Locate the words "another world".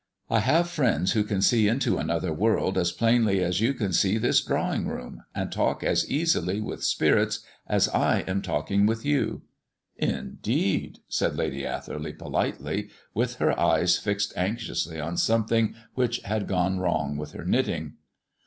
1.99-2.75